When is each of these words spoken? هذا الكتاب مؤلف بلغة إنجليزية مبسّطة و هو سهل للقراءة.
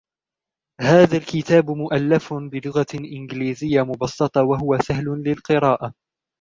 هذا 0.81 1.17
الكتاب 1.17 1.69
مؤلف 1.71 2.33
بلغة 2.33 2.85
إنجليزية 2.93 3.81
مبسّطة 3.81 4.43
و 4.43 4.55
هو 4.55 4.77
سهل 4.77 5.05
للقراءة. 5.23 5.93